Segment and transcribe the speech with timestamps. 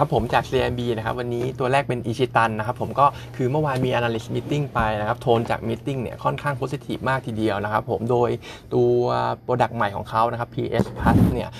[0.00, 3.06] ครับผมจาก CMB นะครับวันนี้ตัวแรกเป็นอิชิตันนะครับผมก็
[3.36, 8.30] คือเมื่อวานมี analyst meeting ไปนะครับโทนจาก meeting เนี่ยค่อนข้าง positive มากทีเดียวนะครับผมโดย
[8.74, 8.94] ตัว
[9.46, 11.50] product ใหม่ของเขานะครับ PS Plus เนี่ย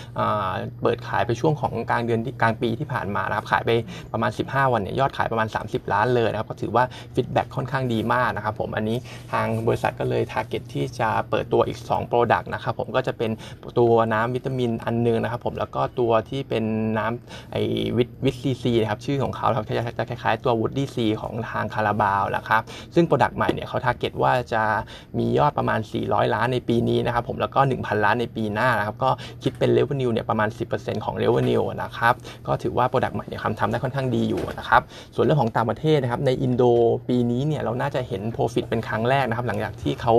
[0.82, 3.70] เปิดขายไปช่วงของกลางเดือนกลางปีที่ผ่านมานะครับขายไป
[4.12, 6.84] ประมาณ 15 วันเนี่ยยอดขายประมาณ 30 ล้านเลยนะครับก็ถือว่า
[7.14, 8.98] feedback ค่อนข้างดีมากนะครับผมอันนี้
[9.32, 13.30] ทางบริษัทก็เลย target ที่จะเปิดตัวอีก 2 product นะครับผมก็จะเป็น
[13.78, 16.64] ตัวน้ำวิตามินอันนึงนะครับผมแล้วก็ตัวที่เป็น
[16.98, 17.58] น้ำไอ
[17.96, 22.62] วิตวิตซีซีนะครับชื่อของเขาครับจะคล้ายๆตัววูดดี้ซีของทางคาราบาวนะครับ
[22.94, 24.62] ซึ่ง product ใหม่เนี่ยเขา target ว่าจะ
[25.18, 29.10] มียอดประมาณ 400 ล้านในปีนี้นะครับผมแล้วก็ 1,000 ล้านในปีหน้านะครับก็
[29.42, 32.14] คิดเป็น revenue เนี่ยประมาณ 10%ของ revenue นะครับ
[32.46, 34.82] ก็ถือว่า product ใหม่เนี่ยคำทำได้ค่อนข้างดีอยู่นะครับ
[35.14, 36.62] ส่วนเรื่องของต่างประเทศนะครับในอินโด
[37.08, 40.14] ปีนี้เนี่ยเราน่าจะเห็น profit เป็นครั้งแรกนะครับหลังจากที่เขา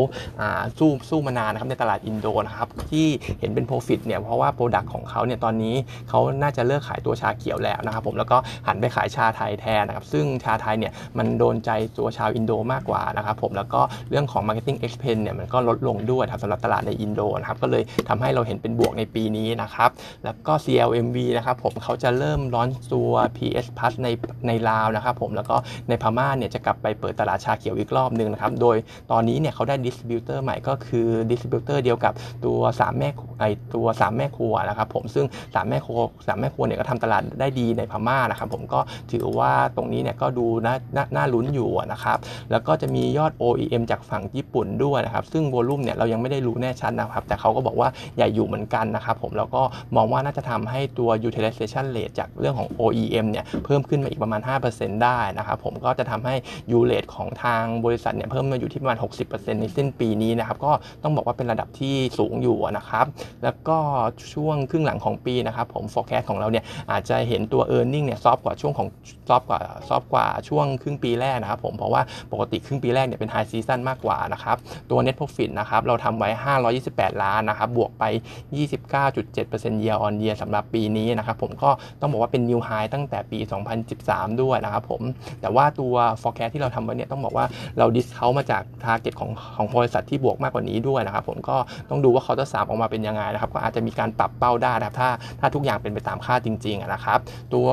[0.80, 3.08] สู้สู้มานานนะครับในตลาดอินโดนะครับที่
[3.40, 5.76] เห็นเป็น profit เนี่ยเพราะว่า product ของเขาเนี่ยตอนนี้
[6.10, 19.90] เขาน่าจะเลิกขายตัวชาเขียวแล้วนะครับผมแล้วก็หันไปขายชาไทยแทนนะครับซึ่งชาไทยเนี่ยมันโดนใจตัวชาวอินโดมากกว่านะครับผมแล้วก็เรื่องของ Marketing Expense เนี่ยมันก็ลดลงด้วยครับสำหรับตลาดในอินโดนะครับก็เลยทำให้เราเห็นเป็นบวกในปีนี้นะครับ
[20.24, 24.08] แล้วก็ CLMV นะครับผมเขาจะเริ่มร้อนตัว PS Plus ใน
[24.48, 25.56] ในลาวนะครับผมแล้วก็
[25.90, 28.78] ในพม่าเนี่ยจะกลับไปเปิดตลาดชาเขียวอีกรอบหนึ่งนะครับโดย
[29.12, 32.14] ตอนนี้เนี่ยเขาได้ distributor ใหม่ก็คือ distributor เดียวกับ
[32.46, 33.44] ตัว 3 แม่ไอ
[33.76, 38.80] ตัว 3 แม่ครัวนะครับผมซึ่ง 3 แม่ครัว3แม่ครัวเนี่ยก็ทำตลาดได้ดีในพม่านะครับผมก็
[39.12, 40.76] ถือว่าตรงนี้เนี่ยก็ดูน่า
[41.16, 42.18] น่าลุ้นอยู่นะครับ
[42.52, 49.62] แล้วก็จะมียอด OEM จากฝั่งญี่ปุ่นด้วยนะครับซึ่ง volume เนี่ยเรายังไม่ได้รู้แน่ชัดนะครับแต่เขาก็บอกว่าใหญ่อยู่เหมือนกันนะครับผมแล้วก็
[49.96, 56.36] มองว่าน่าจะทำให้ตัว utilization rate จากเรื่องของ OEM เนี่ยเพิ่มขึ้นมาอีกประมาณ 5%ได้นะครับผมก็จะทำให้
[56.78, 58.98] u rate ของทางบริษัทเนี่ยเพิ่มมาอยู่ที่ประมาณ
[59.30, 60.72] 60%ในสิ้นปีนี้นะครับก็
[61.04, 63.06] ต้องบอกว่าเป็นระดับที่สูงอยู่นะครับ
[63.44, 63.78] แล้วก็
[64.34, 68.88] ช่วงครึ่งหลังของปีนะครับผม forecast ของเราเนี่ยอาจจะเห็นตัว e a r n i n g เนี่ยซอฟกว่าช่วงของ
[69.30, 72.02] ซอฟกว่าซอฟกว่าช่วงครึ่งปีแรกนะครับผมเพราะว่า
[72.32, 74.58] ปกติครึ่งปีแรกเนี่ยเป็นไฮซีซันมากกว่านะครับ
[74.90, 76.30] ตัว Net Profit นะครับเราทำไว้
[76.76, 78.04] 528 ล้านนะครับบวกไป
[78.94, 81.70] 29.7% year on year สำหรับปีนี้นะครับผมก็
[82.02, 83.40] ต้องบอกว่าเป็น new high ตั้งแต่ปี
[83.90, 85.02] 2013 ด้วยนะครับผม
[85.42, 87.46] แต่ว่าตัว forecast ที่เราทำไว้เนี่ยต้องบอกว่า
[87.78, 91.58] เรา discount มาจาก target ของของบริษัทที่บวกมากกว่านี้ด้วยนะครับผมก็
[91.90, 95.10] ต้องดูว่าเขาจะสามออกมาเป็นยังไงนะครับก็อาจจะมีการปรับเป้าได้นะครับถ้า
[95.40, 97.20] ถ้าทุกอย่างเป็นไปตามคาดจริงๆนะครับ
[97.60, 97.72] ตัว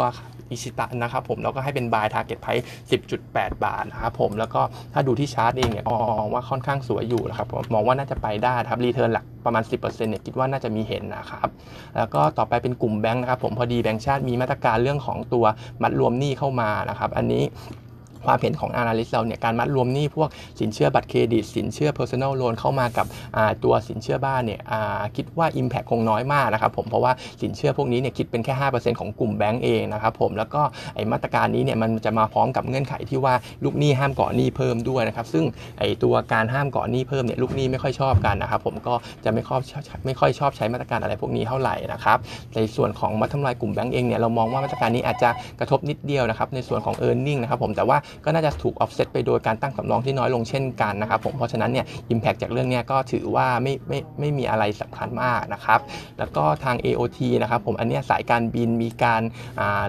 [0.51, 2.65] อิชิตันนะครับผมแล้วก็ให้เป็น buy target price
[3.13, 4.61] 10.8 บาทนะครับผมแล้วก็
[4.93, 11.49] ถ้าดูที่ชาร์ตเองเนี่ยมองว่าค่อนข้างสวยอยู่นะครับมองว่าน่าจะไปได้ครับ return หลักประมาณ 10%เนี่ยคิดว่าน่าจะมีเห็นนะครับ
[11.97, 15.45] แล้วก็ต่อไปเป็นกลุ่มแบงค์นะครับผมพอดีแบงค์ชาติมีมาตรการเรื่องของตัว
[15.83, 17.43] มัดรวมหนี้เข้ามานะครับอันนี้
[18.27, 20.29] ความเห็นของ Analyst เราเนี่ยการมัดรวมหนี้พวก
[20.61, 23.07] สินเชื่อบัตรเครดิต สินเชื่อ Personal Loan เข้ามากับ
[23.65, 24.61] ตัวสินเชื่อบ้านเนี่ย
[25.17, 30.63] คิดว่า Impact คงน้อยมากนะครับผมเพราะว่าสินเชื่อพวกนี้เนี่ยคิดเป็นแค่ 5%ของกลุ่มแบงก์เองนะครับผมแล้วก็
[30.95, 35.45] ไอมาตรการนี้เนี่ยมันจะมาพร้อมกับเงื่อนไขที่ว่าลูกหนี้ห้ามก่อหนี้เพิ่มด้วยนะครับซึ่ง
[35.79, 38.95] ไอตัวการห้ามก่อหนี้เพิ่มเนี่ยลูกหนี้ไม่ค่อยชอบกันนะครับผมก็
[39.25, 39.61] จะไม่ค่อย
[40.07, 42.19] ไม่ค่อยชอบใช้มาตรการอะไรพวกนี้เท่าไหร่นะครับ
[42.57, 55.81] ในส่วนของมัดทำลายกลุ่มแบงก์เองเนี่ยเรามองว่ามาตรการนี้อาจจะกระทบนิดเดียวนะครับในส่วนของ e a r n i n g นะครับผมแต่ว่าก็น่าจะถูก offset ไปโดยการตั้งสำรองที่น้อยลงเช่นกันนะครับผมเพราะฉะนั้นเนี่ย impact จากเรื่องนี้ก็ถือว่าไม่ไม่ไม่มีอะไรสำคัญมากนะครับ
[56.19, 59.23] แล้วก็ทาง AOT นะครับผมอันนี้สายการบินมีการ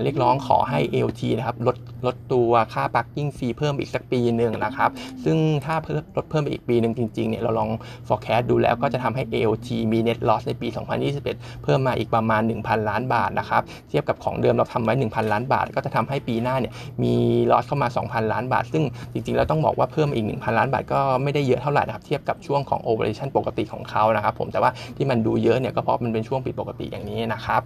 [0.02, 4.90] เรียกร้องขอให้ AOT นะครับลดลดตัวค่า parking fee เพิ่มอีกสักปีหนึ่งนะครับ
[5.24, 7.70] ซึ่งถ้าเพิ่มลดเพิ่มไปอีกปีหนึ่งจริงๆเนี่ยเราลอง
[8.08, 10.68] forecast ดูแล้วก็จะทำให้ AOT มี net loss ในปี
[11.16, 16.74] 2021 เพิ่มมาอีกประมาณ 1,000 ล้านบาทนะครับเทียบกับของเดิมเราทำไว้ 1,000 ล้านบาท ก็จะทำให้ปีหน้าเนี่ย
[17.04, 17.14] มี
[17.52, 17.88] loss เข้ามา
[18.18, 18.84] 2,000 ล้านบาท ซึ่ง
[19.14, 27.62] จริงๆแล้วต้องบอกว่าเพิ่มอีก 1,000 ล้านบาทก็ไม่ได้เยอะเท่าไหร่นะครับเทียบกับช่วงของ operation ปกติของเขานะครับผมแต่ว่าที่มันดูเยอะเนี่ยก็เพราะมันเป็นช่วงผิดปกติอย่างนี้นะครับ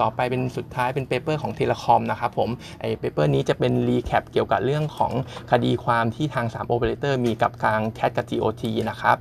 [0.00, 2.48] ต่อไปเป็นสุดท้ายเป็นเปเปอร์ของเทเลคอมนะครับผม
[2.80, 5.12] ไอ้ paper นี้จะเป็น recap เกี่ยวกับเรื่องของ
[5.50, 9.16] คดีความที่ทาง3 operator มีกับทาง CAT กับ TOT นะครับ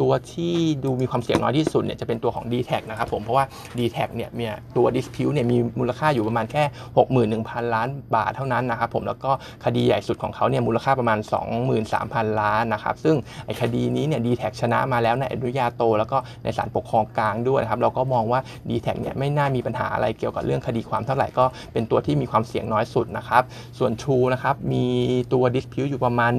[0.00, 3.44] ตัวที่ดูมีความเสี่ยงน้อยที่สุดเนี่ยจะเป็นตัวของ d t แทนะครับผมเพราะว่า
[3.78, 6.62] d t แทเนี่ยเนี่ยตัว dispute เนี่ยมีมูลค่าอยู่ประมาณแค่
[7.20, 9.30] 61,000 ล้านบาทเท่านั้นนะครับผมแล้วก็
[9.64, 11.18] คดีใหญ่สุดของเขาเนี่ยมูลค่าประมาณ
[11.78, 23.42] 23,000 ล้านนะครับซึ่งไอ้คดีนี้เนี่ย dtac ชนะมาแล้วในอนุญาโต แล้วก็ในศาลปกครองกลางด้วยนะครับเราก็มองว่า d t แท็เนี่ยไม่น่ามีปัญหาอะไรเกี่ยวกับเรื่องคดีความเท่าไหร่ก็เป็นตัวที่มีความเสี่ยงน้อยสุดนะครับ
[23.78, 24.84] ส่วน True นะครับมี
[25.32, 26.32] ตัว dispute อยู่ประมาณ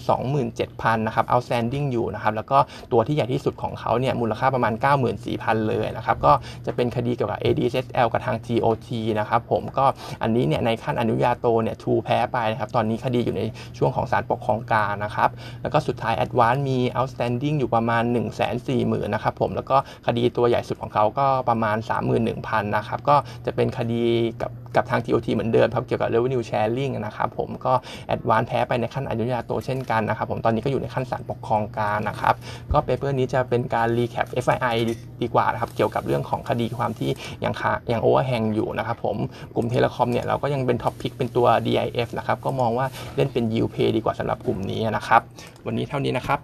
[0.00, 2.58] 127,000นะครับ outstanding อยู่นะครับแล้วก็
[2.92, 4.72] ตัวที่ใหญ่ที่สุดของเขาเนี่ยมูลค่าประมาณ
[5.20, 6.32] 94,000 เลยนะครับก็
[6.66, 8.88] จะเป็นคดีเกี่ยวกับ ADSL กับทาง TOT
[9.18, 9.86] นะครับผมก็
[10.22, 13.42] อันนี้เนี่ยในขั้นอนุญาโตเนี่ย True แพ้ไปนะครับตอนนี้คดีอยู่ใน
[13.78, 15.30] ช่วงของศาลปกครองกลางนะครับ
[15.62, 19.76] แล้วก็สุดท้าย Advance มี outstanding อยู่ประมาณ 1 4 0 0 0 0นะครับผม แล้วก็
[20.06, 21.76] คดีตัวใหญ่สุดของเขาก็ประมาณ
[22.20, 23.16] 31,000นะครับ ก็
[23.46, 24.04] จะเป็นคดี
[24.42, 27.72] กับ กับทาง TOT เหมือนเดิมครับเกี่ยวกับ revenue sharing นะครับผมก็
[28.06, 32.34] แอดวานซ์แพ้ไปในขั้นอนุญาโตเช่นกันนะครับผมตอนนี้ก็อยู่ในขั้นศาลปกครองกลางนะครับ
[32.72, 34.76] ก็เปเปอร์นี้จะเป็นการรีแคป FII
[35.22, 37.10] ดีกว่านะครับเกี่ยวกับเรื่องของคดีความที่
[37.44, 39.16] ยังคายัง overhang อยู่นะครับผม
[39.54, 42.86] กลุ่ม telecom เนี่ยเราก็ยังเป็น top pick เป็นตัว DIF นะครับก็มองว่า
[43.16, 45.20] เล่นเป็น yield play ดีกว่าสำหรับกลุ่มนี้นะครับ
[45.66, 46.40] วันนี้เท่านี้นะครับ